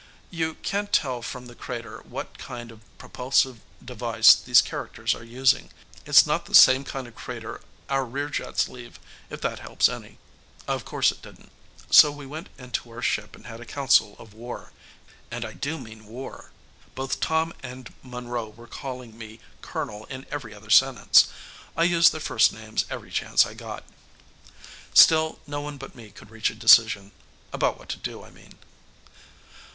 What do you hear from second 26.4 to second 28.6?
a decision. About what to do, I mean.